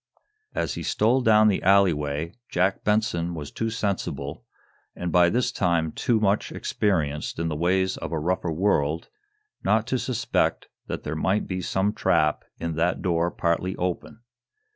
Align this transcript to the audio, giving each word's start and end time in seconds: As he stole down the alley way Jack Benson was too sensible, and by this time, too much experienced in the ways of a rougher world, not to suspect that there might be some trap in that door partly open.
As 0.55 0.73
he 0.73 0.81
stole 0.81 1.21
down 1.21 1.47
the 1.47 1.61
alley 1.61 1.93
way 1.93 2.33
Jack 2.49 2.83
Benson 2.83 3.35
was 3.35 3.51
too 3.51 3.69
sensible, 3.69 4.43
and 4.95 5.11
by 5.11 5.29
this 5.29 5.51
time, 5.51 5.91
too 5.91 6.19
much 6.19 6.51
experienced 6.51 7.37
in 7.37 7.49
the 7.49 7.55
ways 7.55 7.97
of 7.97 8.11
a 8.11 8.17
rougher 8.17 8.51
world, 8.51 9.09
not 9.63 9.85
to 9.85 9.99
suspect 9.99 10.69
that 10.87 11.03
there 11.03 11.15
might 11.15 11.45
be 11.45 11.61
some 11.61 11.93
trap 11.93 12.43
in 12.59 12.73
that 12.77 13.03
door 13.03 13.29
partly 13.29 13.75
open. 13.75 14.21